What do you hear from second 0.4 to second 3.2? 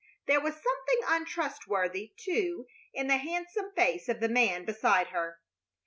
was something untrustworthy, too, in the